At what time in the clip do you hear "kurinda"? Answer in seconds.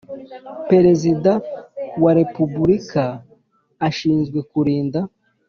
4.51-4.99